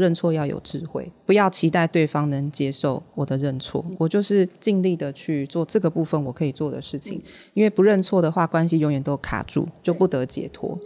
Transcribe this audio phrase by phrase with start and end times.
[0.00, 3.84] 认错要有智慧，不要期待对方能接受我的认错。
[3.96, 10.76] 我就是尽力的去做这个部分我可以做的事情，因为不认错的话，关系永远都卡住，就不得解脱。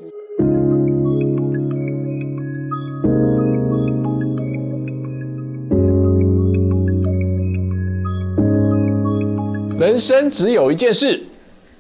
[9.79, 11.23] 人生只有一件事，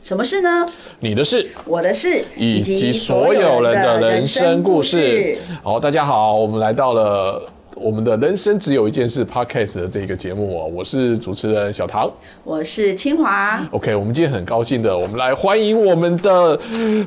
[0.08, 0.66] 什么事呢？
[1.00, 5.36] 你的事，我的事，以及所有人的人生故事。
[5.62, 7.42] 好，大家好，我们来到了
[7.74, 12.10] 我们的人生只有一件事 podcast 的这个节目哦，我是主持人小唐，
[12.42, 13.62] 我是清华。
[13.70, 16.58] OK，我们今天很高兴的，我们来欢迎我们的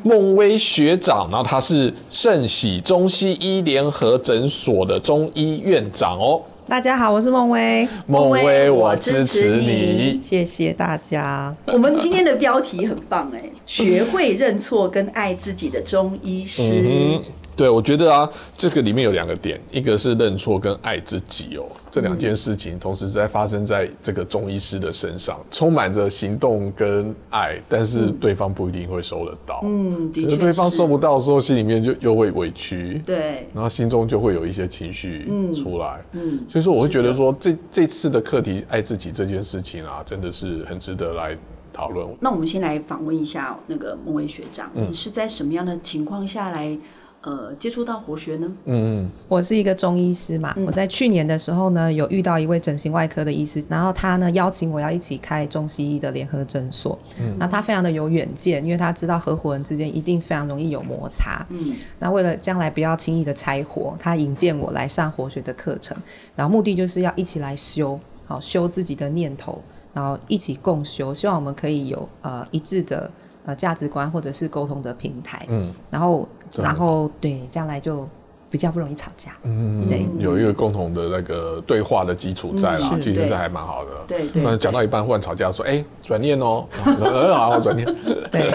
[0.04, 6.40] 孟威学长，然后他是圣喜中西医联合诊所的中医院长哦。
[6.72, 10.20] 大家好，我是孟薇，孟威，我我支支持持你你。
[10.22, 11.54] 谢谢大家。
[11.66, 16.62] 我们今天的标题很棒哎，学会认错跟爱自己的中医师。
[16.64, 17.24] 嗯，
[17.56, 29.62] 对，我觉得啊，这个里面有两个点，一个是认错跟爱自己哦，这两件事情同时在发生在这个中医师的身上，充满着行动跟爱，但是对方不一定会收得到。
[29.64, 36.04] 嗯，的可确是对方收不到的时候，心里面就又会委屈，对，然后心中就会有一些情绪出来。
[36.14, 41.38] 嗯，所以说，我会觉得说，这这次的课题爱自己这件事情啊，真的是很值得来
[41.74, 42.08] 讨论。
[42.20, 46.78] 那我们先来访问一下那个孟威学长，嗯你是在什么样的情况下来
[47.22, 48.52] 呃接触到活学呢？
[48.66, 56.98] 嗯我是一个中医师嘛，我在去年的时候呢，有遇到一位整形外科的医师，然后他呢邀请我要一起开中西医的联合诊所。
[57.20, 61.46] 嗯，那他非常的有远见，因为他知道合伙人之间一定非常容易有摩擦。
[61.50, 65.96] 嗯，那为了将来不要轻易的拆伙，他引荐我来上活学的课程，
[66.36, 69.62] 然后目的就是要一起来修，好修自己的念头，
[69.94, 73.12] 然后一起共修，希望我们可以有呃一致的
[73.46, 75.46] 呃价值观或者是沟通的平台。
[75.50, 78.08] 嗯然后对然后对将来就
[78.50, 79.32] 比较不容易吵架。
[79.44, 83.92] 嗯，对有一个共同的那个对话的基础在啦，其实是对还蛮好的。
[84.08, 87.88] 对对那讲到一半忽然吵架说，哎，转念哦， 呃，好，转念。
[88.30, 88.52] 对，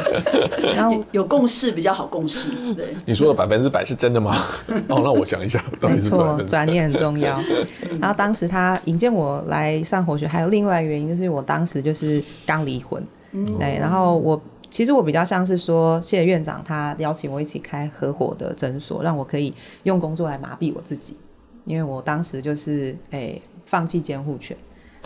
[0.74, 4.36] 然后 有共识比较好共识，对，你说的百分之百是真的吗？
[4.88, 7.40] 哦，那我想一下，到没底是百错，转念很重要。
[7.98, 13.02] 然后当时他引荐我来上活学，还有另外一个原因，就是我当时就是刚离婚，
[13.58, 14.38] 对，然后我。
[14.70, 19.52] 其实我比较像是说，谢院长他邀请我一起开合伙的诊所，让我可以
[19.84, 21.16] 用工作来麻痹我自己，
[21.64, 24.56] 因为我当时就是诶、放弃监护权，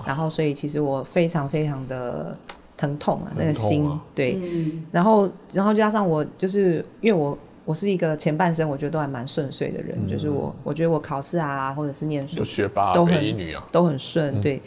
[0.06, 2.36] 然后所以其实我非常非常的
[2.76, 14.60] 疼痛啊，那个心啊对，嗯然后，然后加上我就是因为我我是一个前半生我觉得都还蛮顺遂的人，就是我我觉得我考试啊或者是念书就学霸、都很女啊，都很顺，对，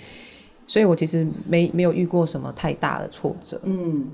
[0.67, 3.59] 所以我其实没没有遇过什么太大的挫折。
[3.63, 4.07] 嗯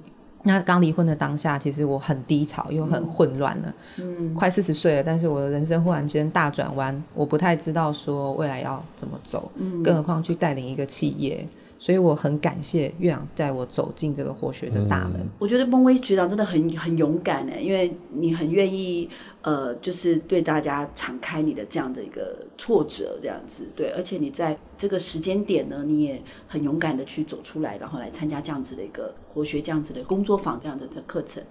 [0.44, 4.34] 那刚离婚的当下，其实我很低潮又很混乱了，嗯。
[4.34, 9.84] 快四十岁了，但是我的人生忽然间大转弯，我不太知道说未来要怎么走，嗯。
[9.84, 11.46] 更何况去带领一个企业，
[11.80, 15.26] 所以我很感谢岳阳带我走进这个活学的大门。
[15.40, 19.10] 我觉得孟威局长真的很很勇敢哎，因为你很愿意
[19.42, 31.42] 呃，就是对大家敞开你的这样的一个挫折，这样子对，而且你在这个时间点呢，你也很勇敢的去走出来，然后来参加这样子的一个活学这样子的工作坊这样的的课程，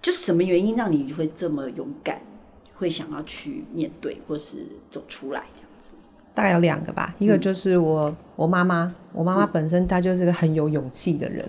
[0.00, 2.22] 就是什么原因让你会这么勇敢，
[2.76, 5.42] 会想要去面对或是走出来？
[6.34, 11.48] 大概有两个吧，一个就是我我妈妈，我妈妈本身她就是个很有勇气的人，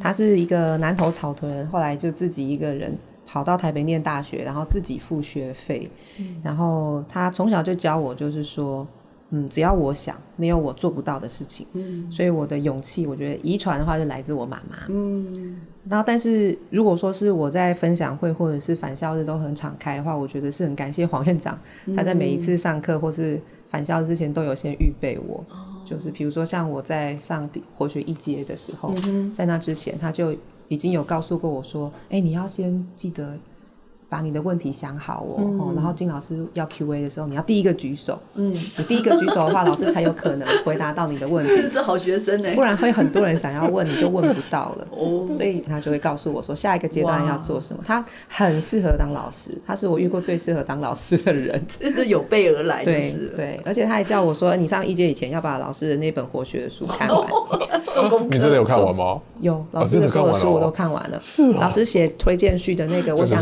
[0.00, 5.90] 她是一个南投草屯人，后来就自己一个人跑到台北念大学，然后自己付学费，
[6.42, 8.86] 然后她从小就教我，就是说，
[9.30, 11.66] 嗯，只要我想，没有我做不到的事情，
[12.10, 21.58] 所以我的勇气，我觉得遗传的话是来自我妈妈，嗯然后，但是如果说是我在分享会或者是返校日都很敞开的话，我觉得是很感谢黄院长，
[21.96, 25.44] 他在每一次上课或是返校之前都有先预备我。
[25.84, 28.92] 就是比如说像我在上第活学一阶的时候，
[29.32, 30.34] 在那之前他就
[30.66, 33.38] 已经有告诉过我说：“哎，你要先记得
[34.08, 38.18] 把你的问题想好哦，哦然后金老师要 Q A 的时候，你要第一个举手。
[38.34, 44.86] 嗯，你第一个举手的话，老师才有可能回答到你的问题 真，是好学生呢不，然会很多人想要问，你就问不到了。
[44.92, 47.82] ”哦，所以他就会告诉我说下一个阶段要做什么。
[47.84, 51.60] 他很适合当老师，他是我遇过最适合当老师的人。
[51.66, 57.26] 真的有备而来就对对，而且他还叫我说，你上一阶以前要把老师的那本活学的书看完。
[58.00, 59.20] 做功课你真的有看完吗？
[59.40, 61.58] 有老师真的的所有书我都看完了，是哦。
[61.60, 63.38] 老师写推荐序的那个，我想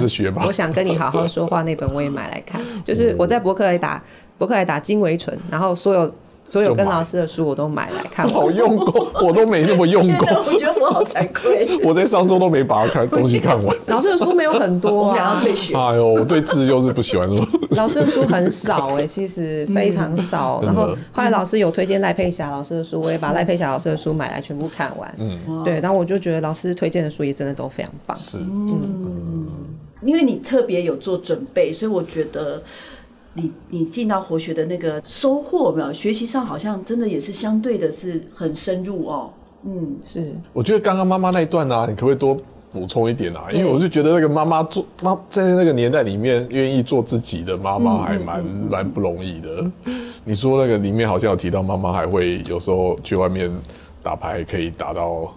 [0.46, 2.60] 我想跟你好好 说话那本我也买来看。
[2.84, 4.02] 就是我在博客来打
[4.38, 6.12] 博客来打金维纯，然后所有
[6.46, 8.34] 所有跟老师的书我都买来看完。
[8.34, 13.76] 好用功， 我都没那么用功， 我觉得我好惭愧， 我在上周都没把它看东西看完。
[13.86, 15.74] 老师的书没有很多们俩要啊，退学。
[15.74, 17.46] 哎呦，我对字就是不喜欢说。
[17.70, 20.60] 老师的书很少哎、其实非常少。
[20.62, 20.82] 然后
[21.12, 25.14] 后来老师有推荐赖佩霞老师的书，我也把赖佩霞老师的书买来全部看完。
[25.18, 28.16] 嗯，对，然后我就觉得老师推荐的书也真的都非常棒。
[28.16, 29.46] 是，嗯
[30.02, 32.62] 因为你特别有做准备，所以我觉得
[33.34, 35.92] 你你进到活学的那个收获有没有？
[35.92, 39.30] 学习上好像真的也是相对的是很深入哦。
[39.64, 42.36] 嗯，是，我觉得刚刚妈妈那一段呢、啊，你可不可以多
[42.70, 43.46] 补充一点啊？
[43.52, 49.70] 因为我就觉得那个妈妈做妈在那个年代里面愿意做自己的妈妈还蛮蛮不容易的。
[50.22, 53.50] 你说那个里面好像有提到妈妈还会有时候去外面
[54.02, 55.34] 打牌，可以打到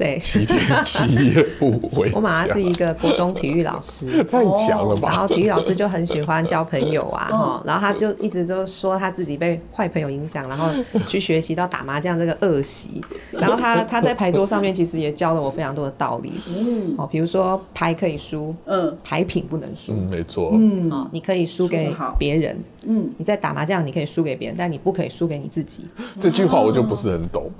[0.00, 0.18] 对。
[0.18, 2.16] 七天七夜不回家。
[2.16, 5.18] 我妈妈是一个国中体育老师， 太强了吧然？
[5.20, 10.68] 后体育老师就很喜欢交朋友啊， 哈，然后他就一直就说他自己被坏朋友影响，然后
[11.06, 13.02] 去学习到打麻将这个恶习。
[13.30, 20.50] 然后他他在牌桌上面其实也教了我非常多的道理，嗯哦，比如说牌可以输，嗯牌品不能输，嗯，没错。
[20.54, 25.84] 嗯哦，你可以输给别人，嗯，你在打麻将你可以输给别人，但你不可以输给你自己。
[26.18, 27.50] 这句话我就不是很懂，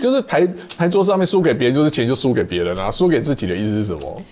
[0.00, 0.46] 就是牌
[0.76, 4.22] 牌桌上面输给别人，就是钱就输给别人啊，输给自己的意思是什么？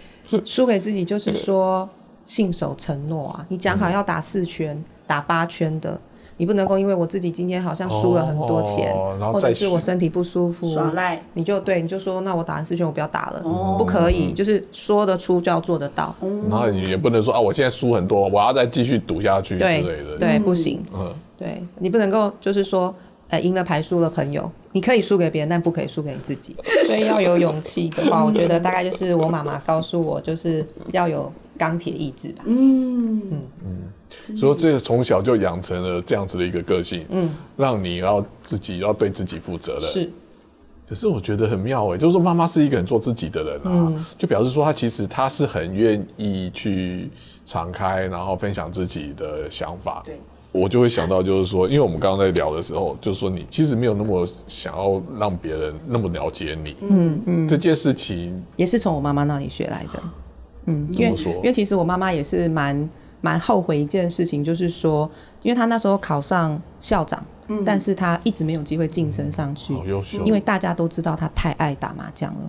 [0.44, 1.88] 输给自己就是说
[2.24, 3.44] 信守承诺啊！
[3.48, 5.98] 你讲好要打四圈、打八圈的，
[6.36, 8.94] 你不能够因为我自己今天好像输了很多钱，
[9.32, 11.22] 或者是我身体不舒服，耍赖。
[11.32, 16.14] 你就对你就说那我打完四圈我不要打了，哦不可以，就是说得出就要做得到，
[16.50, 20.18] 然后你也不能说啊，我现在输很多，我要再继续赌下去之类的。
[20.18, 22.94] 对，不行，嗯，对你不能够就是说。
[23.28, 26.56] 呃，赢了牌输了朋友，你可以输给别人，但不可以输给你自己。
[26.86, 32.44] 所以要有勇气的话，我觉得大概就是我妈妈告诉我，就是要有钢铁意志吧。
[32.46, 33.22] 嗯
[33.64, 33.82] 嗯
[34.34, 39.90] 所以这个从小就养成了这样子的一个个性，嗯，让你要自己要对自己负责任。
[39.90, 40.10] 是，
[40.88, 47.10] 可是我觉得很妙哎，就是说妈妈是一个很做自己的人啊，嗯就表示说她其实她是很愿意去
[47.44, 50.02] 敞开，然后分享自己的想法。
[50.06, 50.18] 对，
[50.50, 60.02] 我就会想到，就是说，因为我们刚刚在聊的时候，就是说你其实没有那么想要让别人那么了解你，嗯嗯，这件事情也是从我妈妈那里学来的。
[60.66, 62.90] 嗯，因为因为其实我妈妈也是蛮
[63.20, 65.10] 蛮后悔一件事情，就是说，
[65.42, 67.24] 因为她那时候考上校长，
[67.64, 72.40] 但是她一直没有机会晋升上去，好优秀，因为大家都知道她太爱打麻将了，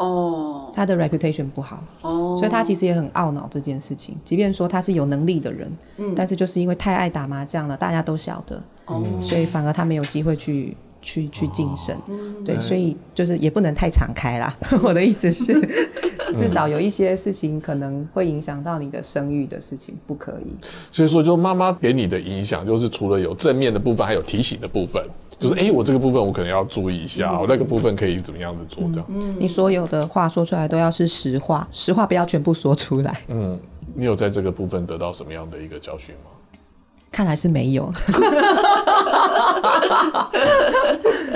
[0.00, 4.16] 哦他的 reputation 不好，哦，所以他其实也很懊恼这件事情。
[4.24, 5.70] 即便说他是有能力的人，
[6.16, 10.76] 但是就是因为太爱打麻将了，大家都晓得，哦所以反而他没有机会去。
[11.02, 14.56] 去去晋升，嗯对，所以就是也不能太敞开啦。
[14.82, 15.60] 我的意思是，
[16.36, 20.56] 至少有一些事情可能会影响到你的声誉的事情，不可以。
[20.92, 25.02] 所以说，就妈妈给你的影响，就是除了有正面的部分，还有提醒的部分，
[25.38, 29.06] 就是哎、诶我这个部分我可能要注意一下，我那个部分可以怎么样子做，这样。
[29.38, 33.20] 你所有的话说出来都要是实话，实话不要全部说出来。
[33.28, 33.58] 嗯，
[33.94, 36.30] 你有在这个部分得到什么样的一个教训吗？
[37.12, 37.92] 看来是没有，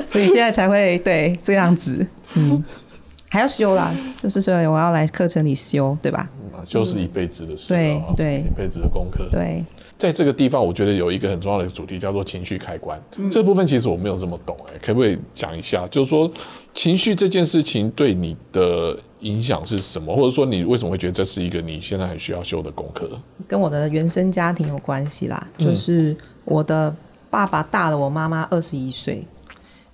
[0.07, 2.07] 所以现在才会对这样子。
[2.35, 2.63] 嗯，
[3.29, 3.91] 还要修啦，
[4.23, 6.29] 就是说我要来课程里修，对吧？
[6.53, 9.29] 啊，就是一辈子的事、啊对对一辈子的功课。
[9.31, 9.65] 对，
[9.97, 13.01] 在这个地方，我觉得有一个很重要的主题叫做情绪开关。
[13.17, 15.87] 嗯这部分其实我没有这么懂、哎，可不可以讲一下？
[15.89, 16.31] 就是说，
[16.75, 23.09] 情绪这件事情对你的影响是什么，或者说你为什么会觉得这是一个你现在很需要修的功课？
[23.47, 26.95] 跟我的原生家庭有关系啦，就是我的
[27.31, 29.25] 爸爸大了我妈妈二十一岁，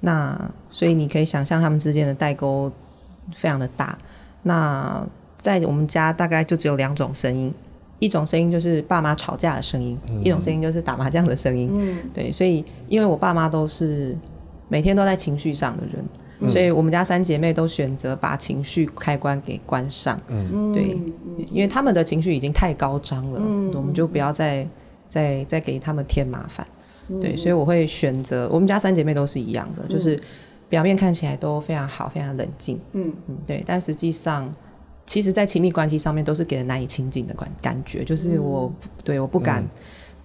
[0.00, 2.72] 那所以你可以想象他们之间的代沟
[3.34, 3.96] 非常的大。
[4.42, 7.52] 那在我们家大概就只有两种声音，
[8.00, 11.70] 一种声音就是爸妈吵架的声音，一种声音就是打麻将的声音。
[11.72, 11.98] 嗯。
[12.12, 14.18] 对，所以因为我爸妈都是
[14.68, 20.20] 每天都在情绪上的人，所以我们家三姐妹都选择把情绪开关给关上。
[20.28, 20.72] 嗯。
[20.72, 20.98] 对，
[21.52, 23.70] 因为他们的情绪已经太高涨了，嗯。
[23.74, 24.66] 我们就不要再
[25.06, 26.66] 再再给他们添麻烦。
[27.08, 27.20] 嗯。
[27.20, 30.18] 对，所以我会选择我们家三姐妹都是一样的，就是
[30.70, 33.12] 表面看起来都非常好，非常冷静，嗯。
[33.28, 34.50] 嗯，对，但实际上，
[35.06, 39.64] 其实，在亲密关系上面都是给人难以亲近的感感觉，就是我、对我不敢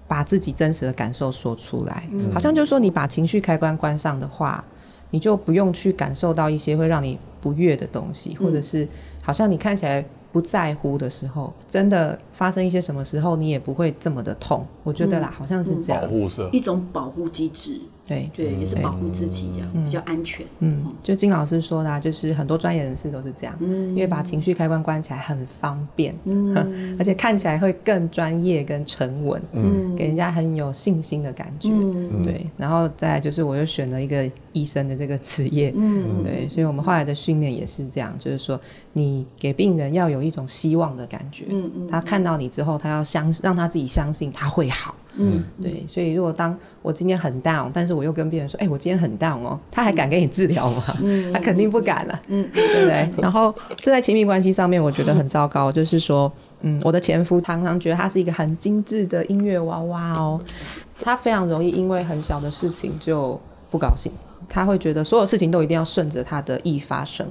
[0.08, 4.64] 把自己真实的感受说出来，好像就是说你把情绪开关关上的话，
[5.12, 8.88] 你就不用去感受到一些会让你不悦的东西，或者是
[9.22, 10.06] 好像你看起来。
[10.36, 14.68] 不在乎的时候，真的发生一些什么时候，你也不会这么的痛。
[14.84, 16.10] 我觉得啦，好像是这样保。
[16.10, 17.80] 护色，一种保护机制。
[18.08, 20.46] 对，对，也是保护自己这样，比较安全。
[20.60, 26.96] 嗯，就金老师说的、啊，就是很多专业人士都是这样，因为把情绪开关关起来很方便，嗯。
[27.00, 29.96] 而且看起来会更专业跟沉稳，嗯。
[29.96, 31.70] 给人家很有信心的感觉。
[31.72, 32.24] 嗯。
[32.24, 36.24] 对，然后再来就是我又选了一个医生的这个职业，嗯。
[36.24, 38.60] 对，所以我们后来的训练也是这样，就是说
[38.94, 41.88] 你给病人要有一种希望的感觉，嗯嗯。
[41.88, 44.94] 他看到你之后，他要相让他自己相信他会好。
[45.18, 50.84] 嗯对，所以如果当我今天很 down，但是我又跟别人说，哎、我今天很 down 哦，他还敢给你治疗吗？
[51.34, 53.10] 他肯定不敢了，嗯对不对？
[53.22, 56.32] 然后这在亲密关系上面，我觉得很糟糕，就是说，
[56.62, 60.42] 嗯，我的前夫常常觉得他是一个很精致的音乐娃娃哦，
[61.02, 63.40] 他非常容易因为很小的事情就
[63.72, 64.12] 不高兴，
[64.50, 67.26] 他会觉得所有事情都一定要顺着他的意发生。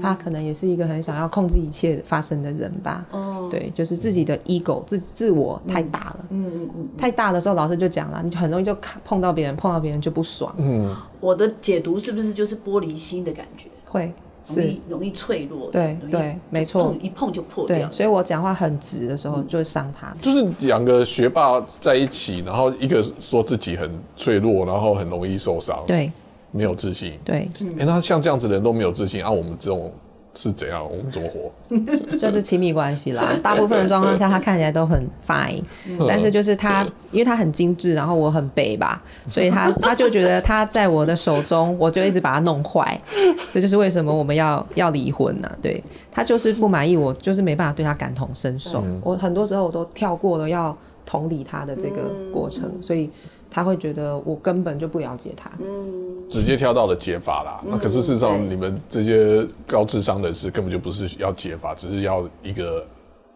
[0.00, 3.06] 他可能也是一个很想要控制一切发生的人吧。
[3.12, 13.68] 哦，对，就是自己的 ego 自自我太大了，嗯嗯嗯，太大的时候，老师就讲了，你就很容易就看碰到别人，碰到别人就不爽，嗯，我的解读是不是就是玻璃心的感觉？
[13.86, 14.10] 会
[14.46, 17.90] 容是易容易脆弱的，对对没错碰一碰就破对掉，。
[17.90, 20.12] 所以我讲话很直的时候就会伤他。
[20.20, 26.10] 就是两个学霸在一起，然后一个说自己很脆弱，然后很容易受伤，对
[26.50, 27.12] 没有自信。
[27.24, 29.92] 对，哎、那像这样子的人都没有自信，啊，我们这种
[30.34, 30.82] 是怎样？
[30.82, 31.52] 我们怎么活？
[32.16, 33.32] 就是亲密关系啦。
[33.42, 35.62] 大部分的状况下，他看起来都很 fine，
[36.08, 42.98] 但是就是他，因为他很精致，然后我很北吧，所以他 他就觉得他在我的手中，我就一直把他弄坏。
[43.50, 48.82] 这就是为什么我们要要离婚呢、对他就是不满意我，就是没办法对他感同身受。
[49.02, 53.10] 我很多时候我都跳过了要同理他的这个过程，所以
[53.52, 55.50] 他会觉得我根本就不了解他。
[55.60, 57.62] 嗯直接跳到了解法啦。
[57.62, 62.86] 那可是事实上，你们这些高智商人士根本就不是要解法，只是要一个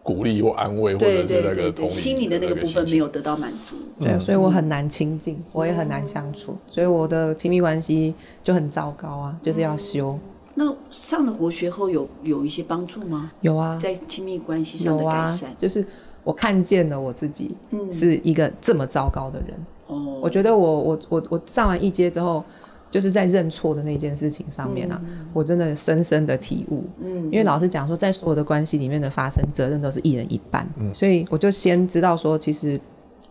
[0.01, 3.75] 鼓励或安慰，或者是那个同理心理的那个部分没有得到满足。
[3.99, 10.17] 对，所以我很难亲近，我也很难相处，所以我的亲密关系就很糟糕啊，就是要修。
[10.55, 13.31] 那上了活学后有有一些帮助吗？
[13.41, 15.85] 有啊，在亲密关系上的改有啊善？，就是
[16.23, 17.55] 我看见了我自己
[17.91, 19.49] 是一个这么糟糕的人。
[19.87, 22.43] 哦，我觉得我我我我上完一阶之后，
[22.91, 25.01] 就是在认错的那件事情上面啊，
[25.33, 26.83] 我真的深深的体悟。
[27.01, 32.79] 嗯因为老师讲说，在所有的关系里面的发生，责任都是一人一半，所以我就先知道说，其实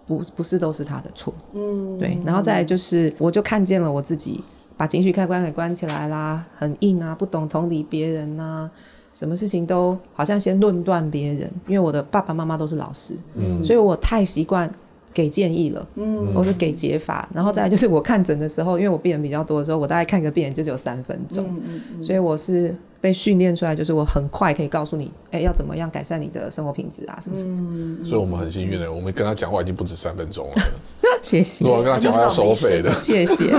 [0.07, 1.33] 不不是都是他的错。
[1.55, 4.43] 嗯，对，然后再来就是，我就看见了我自己
[4.77, 8.71] 把情绪开关给关起来啦，很硬啊，不懂同理别人呐、
[9.13, 11.51] 什么事情都好像先论断别人。
[11.67, 14.71] 因为我的爸爸妈妈都是老师，嗯所以我太习惯
[15.17, 17.27] 给建议了，嗯或者给解法。
[17.33, 27.57] 然后再来就是我看诊的时候，因为我病人比较多的时候，我大概看个病人就只有三分钟，嗯嗯嗯所以我是被训练出来，就是我很快可以告诉你，哎，要怎么样改善你的生活品质啊，什么什么。
[27.59, 30.55] 嗯，所以我们很幸运的，我们跟他讲话已经不止三分钟了。
[31.23, 31.71] 谢谢如。
[31.73, 33.51] 果跟他讲话要收费的， 谢谢，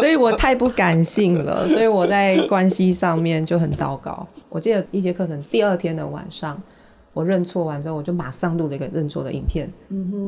[0.00, 4.26] 所以我太不感性了，所以我在关系上面就很糟糕。
[4.48, 6.60] 我记得一节课程第二天的晚上，
[7.12, 9.70] 我认错完之后，我就马上录了一个认错的影片，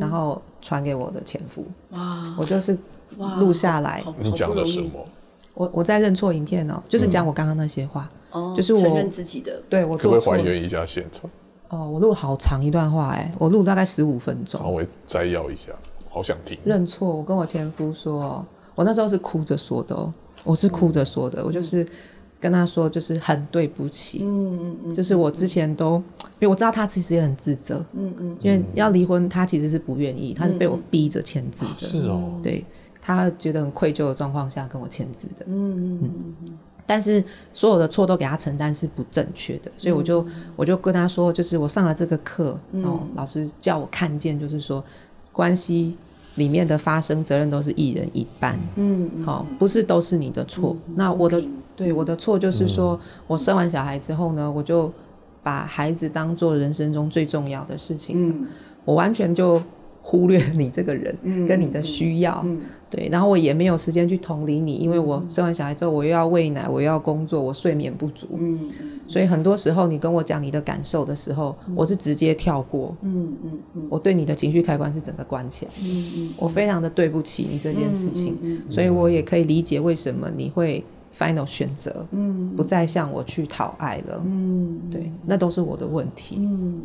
[0.00, 2.34] 然后传给我的前夫，哇。
[2.38, 2.76] 我就是，
[3.38, 4.02] 录下来。
[4.18, 4.76] 你讲好不容易。
[4.76, 5.06] 了什么？
[5.54, 11.30] 我我在认错影片哦，就是讲我刚刚那些话，哦，就是我承认自己的，对我可不可以做还原一下现场，
[11.68, 15.72] 哦，我录好长一段话哎，我录大概十五分钟，稍微摘要一下？
[16.10, 16.58] 好想听。
[16.64, 20.12] 认错，我跟我前夫说，我那时候是哭着说的哦，
[20.42, 21.86] 我是哭着说的，我就是
[22.44, 32.62] 跟他说，就是很对不起，嗯嗯嗯就是我之前都，因为我知道他其实也很自责，嗯嗯，因为要离婚，他其实是不愿意，他是被我逼着签字的，是哦，对
[33.00, 40.32] 他觉得很愧疚的状况下跟我签字的，嗯嗯嗯但是所有的错都给他承担是不正确的，所以我就、嗯。
[40.54, 44.84] 我就跟他说，就是我上了这个课，哦，老师叫我看见，就是说
[45.32, 45.96] 关系
[46.34, 50.76] 里面的发生责任都是一人一半，嗯嗯，好、不是都是你的错。
[50.94, 51.42] 那我的
[51.76, 54.92] 对我的错就是说，我生完小孩之后呢，我就
[55.42, 58.46] 把孩子当做人生中最重要的事情，嗯。
[58.84, 59.58] 我完全就
[60.02, 62.60] 忽略你这个人嗯跟你的需要，嗯。
[62.90, 68.60] 对，然后我也没有时间去同理你，因为我生完小孩之后，我又要喂奶，我又要工作，我睡眠不足，嗯
[69.08, 73.82] 所以很多时候你跟我讲你的感受的时候，我是直接跳过，嗯嗯嗯。
[73.90, 78.62] 我对你的情绪开关是整个关起来，嗯嗯，我非常的对不起你这件事情，嗯。
[78.70, 80.84] 所以我也可以理解为什么你会
[81.18, 82.54] final 选择嗯。
[82.56, 84.80] 不再向我去讨爱了，嗯。
[84.90, 86.84] 对，那都是我的问题，嗯。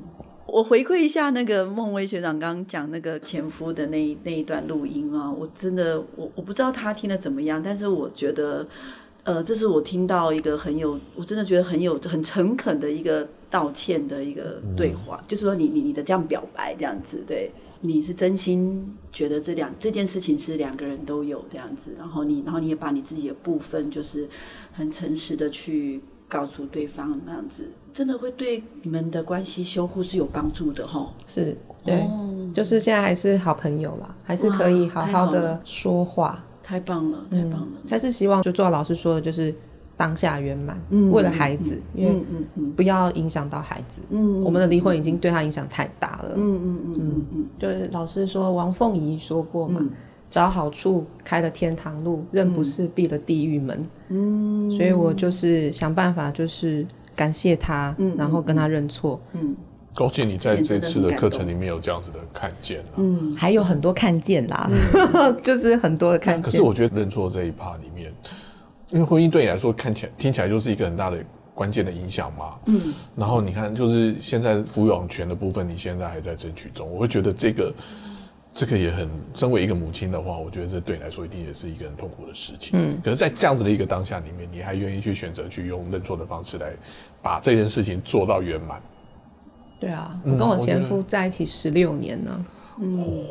[0.51, 8.65] 我回馈一下那个孟威学长刚刚讲那个前夫的那一那一段录音啊，我真的我我不知道他听的怎么样，但是我觉得，
[9.24, 17.51] 呃，这是我听到一个很有，我真的觉得很有很诚恳的一个道歉的一个对话，就是说你你你的这样表白这样子，对，
[17.82, 24.27] 你是真心觉得这两这件事情是两个人都有这样子，然后你然后你也把你自己的部分就是
[24.72, 31.12] 很诚实的去告诉对方，那样子真的会对你们的关系修复是有帮助的哈。
[31.27, 36.44] 是对，哦就是现在还是好朋友啦，还是可以好好好的说话。
[36.63, 37.68] 太棒了，太棒了。
[37.89, 39.53] 还是希望就做到老师说的，就是
[40.00, 42.24] 当下圆满，嗯为了孩子，因为
[42.74, 44.01] 不要影响到孩子。
[44.12, 46.32] 嗯我们的离婚已经对他影响太大了。
[46.38, 49.86] 嗯嗯嗯嗯嗯就是老师说，王凤仪说过嘛，
[50.29, 53.86] 找好处开了天堂路，认不是闭了地狱门。
[54.08, 59.20] 嗯所以我就是想办法，就是感谢他，然后跟他认错。
[59.34, 59.53] 嗯
[59.96, 62.96] 恭喜你在这次的课程里面有这样子的看见啊。
[62.96, 64.70] 嗯还有很多看见啦，
[65.44, 66.41] 就是很多的看见。
[66.41, 68.13] 可是我觉得认错这一趴里面，
[68.91, 72.60] 因为婚姻对你来说看起来听起来就是一个很大的关键的影响嘛。
[72.67, 72.93] 嗯。
[73.15, 77.74] 然后你看，就是现在抚养权的部分，你现在还在争取中，我会觉得这个
[78.51, 82.72] 这个也很，身为一个母亲的话，我觉得这对你来说一定也是一个很痛苦的事情。
[82.74, 82.98] 嗯。
[83.03, 86.72] 可是，在这样子的一个当下里面，你还愿意去选择去用认错的方式来
[87.22, 88.81] 把这件事情做到圆满。
[89.79, 92.46] 对啊，嗯我跟我前夫在一起十六年呢。
[92.81, 93.24] 嗯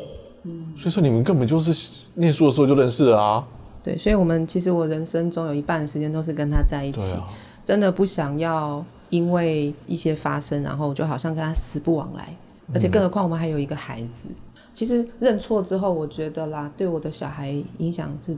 [0.77, 3.45] 所以说，你们根本就是念书的时候就认识了啊。
[3.83, 7.27] 对，所以我们其实我人生中有一半的时间都是跟他在一起，啊。
[7.63, 12.35] 真的不想要因为一些发生，然后就好像跟他死不往来，
[12.73, 14.27] 而且更何况我们还有一个孩子。
[14.73, 18.35] 其实认错之后，我觉得啦，对我的小孩影响是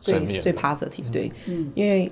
[0.00, 1.70] 最最 positive，对，嗯。
[1.74, 2.10] 因为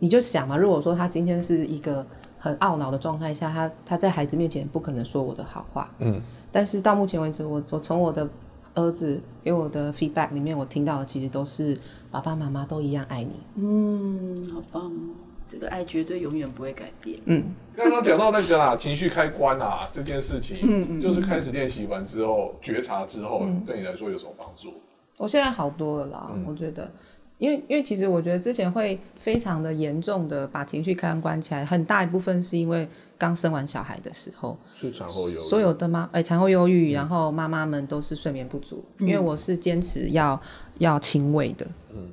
[0.00, 2.04] 你就想嘛，如果说他今天是一个
[2.38, 6.20] 很懊恼的状态下，他他在孩子面前不可能说我的好话，嗯，
[6.50, 8.28] 但是到目前为止，我我从我的
[8.74, 11.78] 儿子给我的 feedback 里面，我听到的其实都是
[12.10, 15.14] 爸爸妈妈都一样爱你，嗯，好棒哦！
[15.46, 17.18] 这个爱绝对永远不会改变。
[17.26, 17.44] 嗯，
[17.76, 24.72] 刚刚讲到那个啦，情绪开关啊，这件事情，嗯就是开始练习完之后，觉察之后，对你来说有什么帮助？
[25.18, 26.90] 我现在好多了啦，我觉得。
[27.38, 32.88] 因为，因为其实我觉得之前会非常的严重的把情绪开关起来，很大一部分是因为
[33.18, 40.40] 刚生完小孩的时候，是产后忧郁，所有的妈哎产后忧郁，然后妈妈们都是睡眠不足，因为我是坚持要
[40.78, 41.66] 要亲喂的，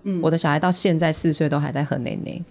[0.03, 2.43] 嗯，我的小孩到现在四岁都还在喝奶奶，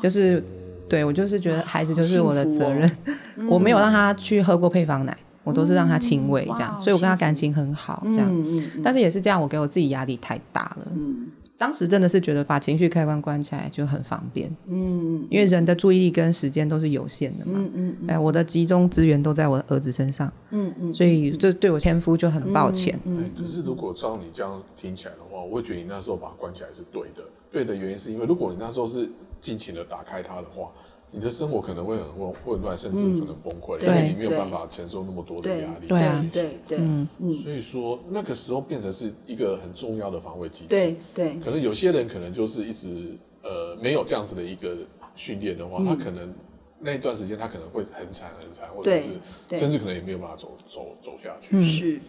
[0.00, 0.42] 就是
[0.88, 2.90] 对我就是觉得孩子就是我的责任，
[3.48, 8.82] 我没有让他去喝过配方奶，我都是让他亲喂这样，哇所以我跟他感情很好这样，嗯嗯。
[8.82, 11.26] 但是也是这样，我给我自己压力太大了，嗯
[11.58, 20.32] 当时真的是觉得把情绪开关关起来就很方便，嗯因为人的注意力跟时间都是有限的嘛，嗯嗯哎，我的集中资源都在我的儿子身上。
[20.50, 22.98] 嗯嗯，所以这对我前夫就很抱歉。
[23.04, 27.24] 嗯可是如果照你这样听起来的话，我会觉得你那时候把它关起来是对的。
[27.50, 29.08] 对的原因是因为，如果你那时候是
[29.40, 30.70] 尽情的打开它的话，
[31.10, 35.86] 你的生活可能会很混混乱，甚至可能崩溃，因为你没有办法承受那么多的压力。
[35.88, 37.08] 对啊对对嗯
[37.42, 40.68] 所以说那个时候变成是一个很重要的防卫机制。
[40.68, 44.76] 对对，可能有些人可能就是一直呃没有这样子的一个
[45.16, 46.32] 训练的话，他可能
[46.78, 49.08] 那一段时间他可能会很惨很惨，或者是
[49.48, 51.62] 对甚至可能也没有办法走走走下去。
[51.64, 52.00] 是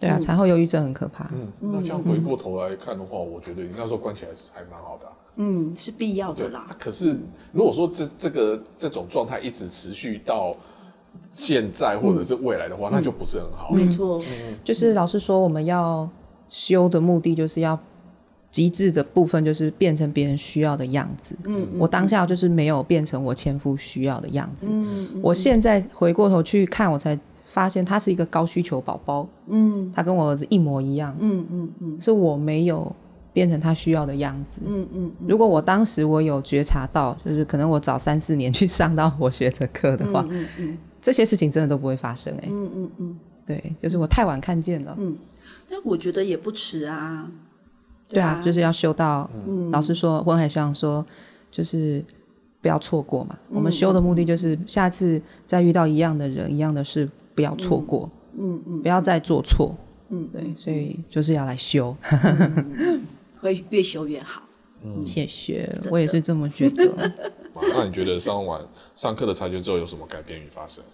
[0.00, 1.28] 对啊，产后忧郁症很可怕。
[1.32, 6.66] 嗯，那这样回过头来看的话，我觉得你那时候关起来是还蛮好的啊、嗯是必要的啦。
[6.68, 6.76] 啊。
[6.78, 7.16] 可是
[7.52, 10.54] 如果说这这个这种状态一直持续到
[11.32, 13.70] 现在或者是未来的话，那就不是很好。
[13.72, 14.22] 没错，
[14.62, 16.08] 就是老师说，我们要
[16.48, 17.78] 修的目的就是要
[18.50, 21.36] 极致的部分，就是变成别人需要的样子。
[21.44, 24.68] 嗯我当下就是没有变成我前夫需要的样子。
[24.70, 29.90] 嗯我现在回过头去看，我才发现他是一个高需求宝宝，嗯。
[29.94, 32.00] 他跟我儿子一模一样，嗯嗯嗯。
[32.00, 32.94] 是我没有
[33.38, 34.60] 变成他需要的样子。
[34.66, 44.96] 嗯嗯如果我当时我有觉察到，就是可能我早三四年去上到我学的课的话，嗯嗯这些事情真的都不会发生哎、嗯嗯嗯，对，就是我太晚看见了。
[44.98, 45.16] 嗯
[45.70, 47.30] 但我觉得也不迟啊。
[48.08, 51.04] 对啊，就是要修到，嗯老师说，温海上说，
[51.50, 52.04] 就是
[52.60, 53.38] 不要错过嘛。
[53.50, 59.74] 嗯我们修的目的就是下次再遇到一样的人、一样的事，不要错过，嗯嗯不要再做错。
[60.10, 61.94] 嗯，对，所以就是要来修。
[63.40, 64.42] 会越修越好。
[64.84, 67.12] 嗯谢谢，我也是这么觉得。
[67.74, 70.84] 那你觉得上完上课的察觉之后有什么改变与发生？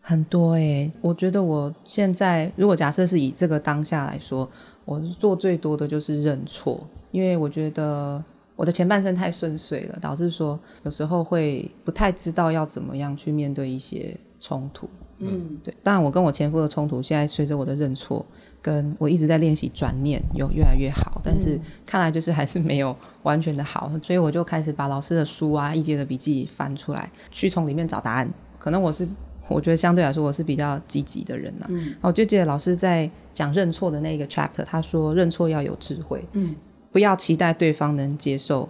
[0.00, 4.50] 很多哎、我觉得我现在如果假设是以这个当下来说，
[4.84, 8.20] 我做最多的就是认错，因为我觉得
[8.56, 14.88] 我的前半生太顺遂了，导致说有时候会不太知道要怎么样去面对一些冲突。
[15.20, 15.58] 嗯。
[15.62, 18.24] 对，当然我跟我前夫的冲突，现在随着我的认错，
[18.60, 28.28] 跟我一直在练习转念，有越来越好，但是看来就是还是没有完全的好，所以我就开始把老师的书啊、易杰的笔记翻出来，去从里面找答案。
[28.58, 29.06] 可能我是
[29.48, 31.94] 我觉得相对来说我是比较积极的人呐、嗯。
[32.02, 36.54] 我就记得老师在讲认错的那个 chapter，他说认错要有智慧，嗯。
[36.92, 38.68] 不要期待对方能接受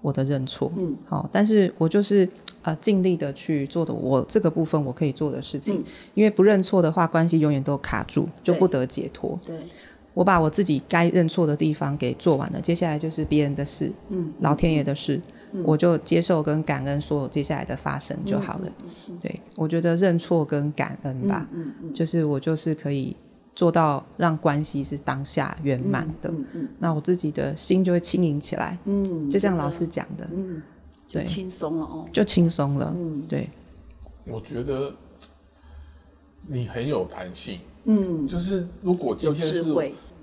[0.00, 0.96] 我的认错，嗯。
[1.06, 2.28] 好，但是我就是
[2.64, 5.84] 呃尽力的去做的我这个部分我可以做的事情，嗯。
[6.14, 9.38] 因为不认错的话，关系永远都卡住，就不得解脱。
[9.46, 9.56] 对，
[10.12, 15.20] 我把我自己该认错的地方给做完了，接下来就是别人的事，嗯老天爷的事，
[15.64, 18.72] 我就接受跟感恩所有接下来的发生就好了。
[19.20, 21.46] 对我觉得认错跟感恩吧，
[21.94, 23.14] 就是我就是可以
[23.54, 26.32] 做到让关系是当下圆满的，
[26.78, 30.73] 那我自己的心就会轻盈起来，嗯，就像老师讲的，嗯，就
[31.14, 31.24] 对。
[31.24, 32.04] 轻松了哦。
[32.12, 32.92] 就轻松了。
[32.96, 33.22] 嗯。
[33.28, 33.48] 对，
[34.26, 34.92] 我觉得
[36.46, 39.64] 你很有弹性，嗯，就是如果今天是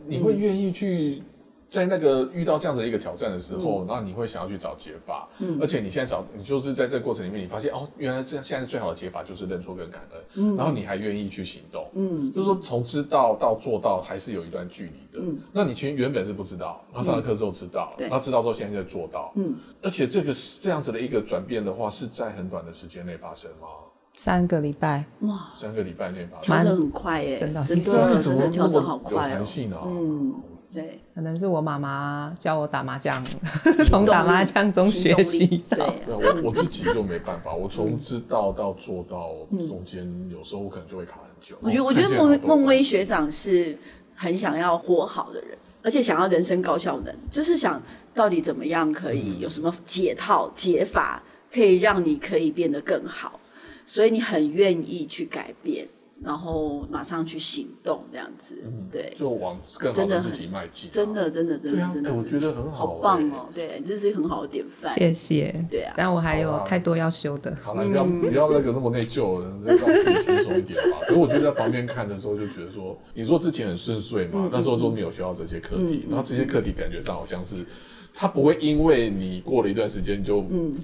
[0.05, 1.23] 你会愿意去
[1.69, 5.57] 在那个遇到这样子的一个挑战的时嗯候，然后你会想要去找解法，嗯。
[5.61, 10.55] 而且你现在找你就是在这个过程里面，你发现哦，原来这样现在最好的解法就是认错跟感恩，嗯。
[10.57, 15.19] 然后你还愿意去行动，嗯就是说从知道到做到还是有一段距离的。
[15.25, 23.67] 嗯那你其实原本是不知道，然后上了课之后知道，对然后知道之后现在在做到，嗯，而且这个这样子的一个转变的话，是在很短的时间内发生吗？
[24.13, 26.41] 三个礼拜，哇，三个礼拜内发生？
[26.41, 29.35] 调整很快耶，真的真对啊，的真的调整好快哦。
[29.35, 29.79] 弹性啊？
[29.85, 30.35] 嗯，
[30.73, 33.23] 对，可能是我妈妈教我打麻将，
[33.87, 35.77] 从打麻将中学习到。
[35.77, 39.29] 对，啊，我我自己就没办法，我从知道到做到
[39.67, 41.30] 中间，有时候我可能就会卡很
[41.61, 43.77] 我觉得，我觉得孟孟威学长是
[44.15, 47.81] 很想要活好的人，而且想要人生高效能，就是想
[48.13, 53.39] 到底怎么样可以有什么解套解法，可以让你可以变得更好，
[53.83, 55.87] 所以你很愿意去改变，
[56.23, 58.55] 然后马上去行动，这样子，
[58.91, 60.93] 对，就往更好的自己迈进啊。
[60.93, 65.65] 真的，真的，真的，真，的，哎我觉得很好好，棒哦，对，这是很好的典范，谢谢。
[65.69, 67.55] 对啊，但我还有太多要修的。
[67.55, 70.97] 好了，不要不要那个那么内疚，让自己轻松一点吧。
[71.07, 77.65] 可是我觉得在旁边看的时候，就觉得说，你说之前很顺遂嘛，那时候都没有学到这些课题，然后这些课题感觉上好像是。
[78.13, 80.41] 他不会因为你过了一段时间就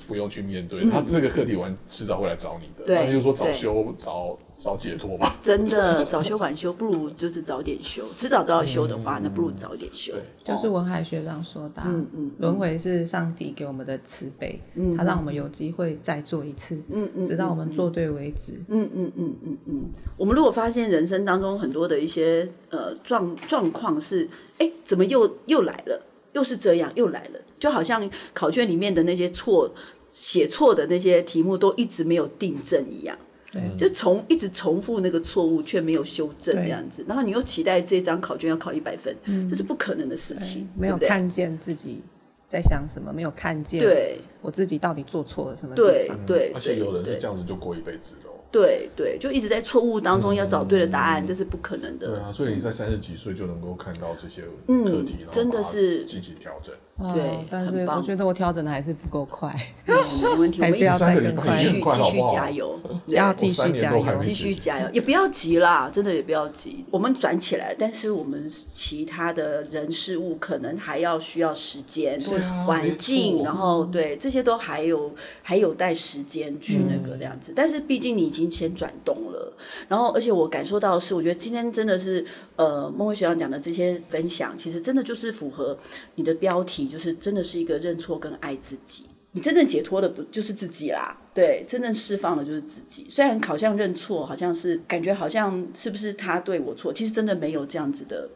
[0.08, 2.86] 不用去面对，他这个课题完迟早会来找你的。
[2.86, 3.06] 对。
[3.06, 5.38] 那就是说早对修早早解脱吧。
[5.42, 10.14] 真的早修晚修，不如就是早点修，迟早都要修的话，那不如早点修，
[10.44, 14.60] 就是文海学长说的、啊，嗯嗯轮回是上帝给我们的慈悲，
[14.96, 18.54] 他让我们有机会再做一次，嗯嗯直到我们做对为止。
[18.68, 19.84] 嗯嗯嗯嗯嗯，
[20.18, 26.02] 我们如果发现人生当中很多的一些呃状状况是，哎，怎么又又来了，
[26.38, 29.74] 又是这样，又来了，就好像考卷里面的那些错
[30.08, 33.18] 写错的那些题目都一直没有订正一样。
[33.52, 36.66] 对，就重一直重复那个错误，却没有修正对。
[36.66, 39.16] 这样子，然后你又期待这张考卷要考一百分，
[39.50, 42.02] 这是不可能的事情，没有看见自己
[42.48, 44.20] 在想什么，没有看见对。
[44.42, 46.18] 我自己到底做错了什么地对方。
[46.28, 48.14] 对，而且有人是这样子就过一辈子。
[48.52, 52.08] 对对，就一直在错误当中要找对的答案，这是不可能的。
[52.08, 56.74] 对啊，所以你在三十几岁就能够看到这些嗯课题，然后真的是进行调整。
[56.98, 59.56] 哦对但是我觉得我调整的还是不够快，
[59.86, 64.24] 嗯没问题， 我们一起还是要再更快继续继续加油，对要继续加油。
[64.24, 66.84] 继续加油，也不要急啦，真的也不要急。
[66.90, 72.20] 我们转起来，但是我们其他的人事物可能还要需要时间、
[72.66, 77.54] 环境，然后对这些都还有还有待时间去那嗯个这样子。
[77.56, 79.54] 但是毕竟你已经先转动了，
[79.88, 85.78] 然后而且我感受到的是，我觉得今天真的是呃孟慧学长讲的这些分享，其实真的就是符合
[86.16, 89.06] 你的标题，就是真的是一个认错跟爱自己。
[89.32, 91.16] 你真正解脱的不就是自己啦？
[91.34, 93.06] 对，真正释放的就是自己。
[93.10, 98.28] 虽然好像认错，好像是感觉好像是不是他对我错，其实真的没有这样子的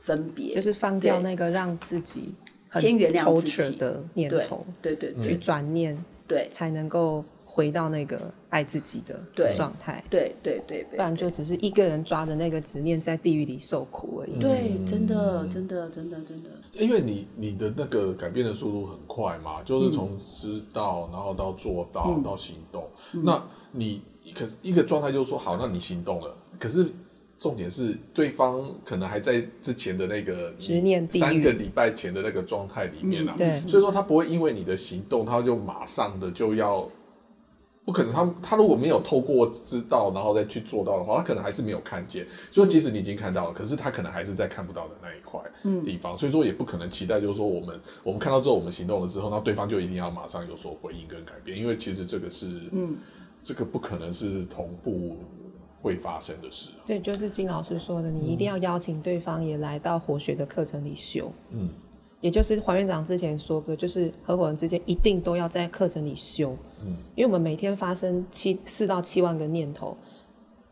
[0.00, 0.54] 分别。
[0.54, 2.34] 就是放掉那个让自己
[2.74, 5.96] 先原谅自己的念对头，对对去转念，
[6.26, 7.24] 对才能够
[7.60, 10.02] 回到那个爱自己的对状态。
[10.08, 14.40] 对对对对，不然就只是一个人抓着那个执念在地狱里受苦而已。
[14.40, 22.88] 对，真的真的真的真的，因为你你的那个改变的速度很快嘛，就是从知道，然后到做到，到行动。
[23.12, 23.42] 那
[23.72, 24.00] 你
[24.34, 26.90] 可是一个状态就是说，好，那你行动了，可是
[27.36, 33.34] 重点是对方可能还在之前的那个执念三个礼拜前的那个状态里面啊。
[33.36, 36.88] 对所以说他不会因为你的行动，他就马上的就要。
[37.90, 42.24] 不可能他，他如果没有透过知道，然后再去做到的话，他可能还是没有看见。
[42.52, 45.40] 所以即使你已经看到了，可是他可能还是在看不到的那一块
[45.84, 46.16] 地方。
[46.16, 52.96] 所以说也不可能期待，就是说我们我们看到之后，我们行动了之后，那对方就一定要马上有所回应跟改变，因为其实这个是，嗯，
[53.42, 55.16] 这个不可能是同步
[55.82, 56.86] 会发生的事啊。
[56.86, 61.32] 对，就是金老师说的，你一定要邀请对方也来到活学的课程里修。
[61.50, 61.70] 嗯，
[62.20, 69.96] 也就是黄院长之前说的，就是合伙人之间一定都要在课程里修，嗯，因为我们每天发生七四到七万个念头，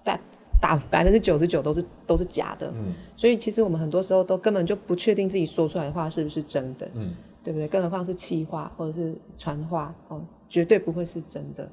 [0.04, 0.20] 但
[0.60, 7.66] 打百分之九十九都是都是假的，嗯，所以其实我们很多时候都根本就不确定自己说出来的话是不是真的，嗯，对不对？
[7.66, 11.70] 更何况是气话或者是传话哦，绝对不会是真的，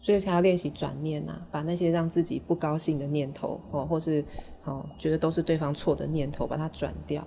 [0.00, 4.22] 所以才要练习转念呐，把那些让自己不高兴的念头哦，或是
[4.64, 7.26] 哦觉得都是对方错的念头，把它转掉，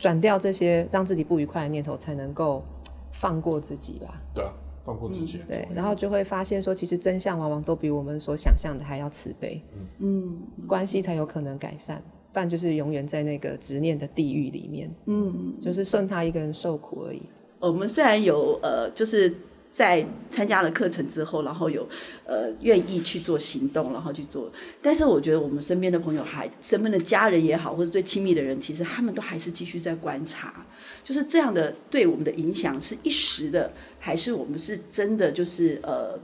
[0.00, 2.64] 转掉这些让自己不愉快的念头，才能够
[3.12, 4.22] 放过自己吧。
[4.34, 4.50] 对啊，
[4.82, 5.38] 放过自己。
[5.46, 9.62] 对，然后就会发现说，其实真相往往都比我们所想象的还要慈悲，
[9.98, 17.20] 嗯，关系才有可能改善，不然就是永远在那个执念的地狱里面，嗯，就是剩他一个人受苦而已。
[17.58, 19.34] 我们虽然有呃，就是
[19.72, 21.88] 在参加了课程之后，然后有
[22.26, 24.50] 呃愿意去做行动，然后去做，
[24.82, 30.66] 但是我觉得我们身边的朋友还身边的家人也好，或者最亲密的人，其实他们都还是继续在观察，
[31.04, 36.18] 就是这样的对我们的影响是一时的，还是我们是真的就是呃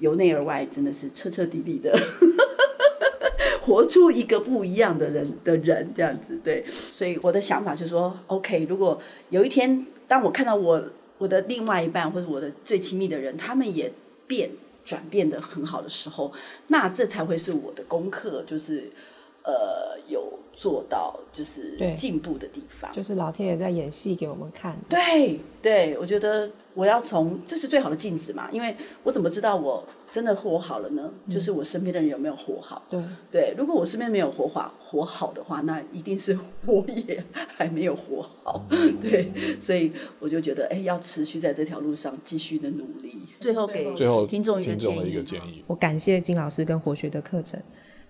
[0.00, 1.96] 由内而外，真的是彻彻底底的。
[3.62, 10.82] 活出一个不一样的人的人，这样子对，所以我的想法就是说，OK，如果有一天，当我看到我
[11.20, 13.92] 我的另外一半或者我的最亲密的人，他们也
[14.26, 14.50] 变
[14.82, 16.32] 转变的很好的时候，
[16.68, 18.90] 那这才会是我的功课，就是
[19.44, 22.90] 呃有做到就是进步的地方。
[22.92, 31.12] 就是老天爷在演戏给我们看，对对，我觉得我要从这是最好的镜子嘛，因为我怎么知道我真的活好了呢？
[31.30, 32.82] 就是我身边的人有没有活好。
[32.88, 38.66] 对，对，如果我身边没有活好活好的话，那一定是我也还没有活好。
[39.00, 43.18] 对，所以我就觉得，哎，要持续在这条路上继续的努力。
[43.38, 47.60] 最后给最后听众一个建听众的一个议，建议，我感谢金老师跟活学的课程，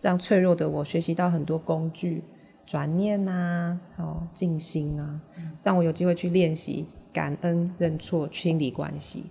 [0.00, 2.22] 让脆弱的我学习到很多工具，
[2.66, 5.20] 转念呐、哦，静心啊，
[5.62, 9.26] 让我有机会去练习感恩、认错、清理关系，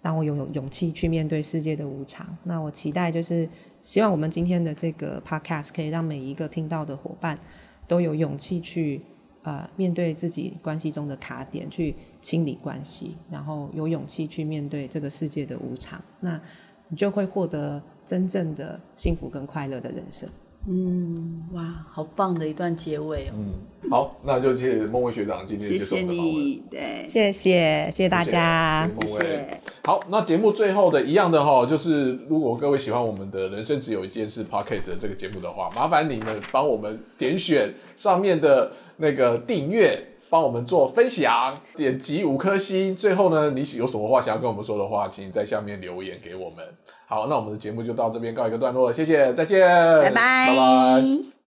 [0.00, 2.36] 让我拥有勇气去面对世界的无常。
[2.44, 3.48] 那我期待就是
[3.82, 7.38] 希望我们今天的这个 podcast 可以让每一个听到的伙伴
[7.86, 9.00] 都有勇气去
[9.42, 16.02] 呃面对自己关系中的卡点，去清理关系，然后有勇气去面对这个世界的无常。
[16.20, 16.40] 那
[16.88, 20.28] 你就会获得真正的幸福跟快乐的人生。
[20.66, 23.32] 嗯，哇，好棒的一段结尾哦！
[23.34, 23.54] 嗯，
[23.88, 26.34] 好，那就谢谢孟伟学长今天谢接受我谢们的访问。
[26.34, 28.90] 你，对，谢谢，谢谢大家。
[29.00, 29.60] 谢谢。
[29.84, 39.98] 好，那节目最后的一样的哈，就是如果各位喜欢我们的人生只有一件事 podcast 的这个节目的话，麻烦你们帮我们点选上面的那个订阅，
[40.30, 42.94] 帮我们做分享，点击五颗星。
[42.94, 46.64] 最后呢，你有什么话想要跟我们说的话，请在下面留言给我们。
[47.06, 49.66] 好，那我们的节目就到这边告一个段落了，谢谢，再见，
[50.02, 51.28] 拜拜拜拜。